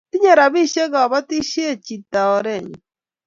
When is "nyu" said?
2.65-2.77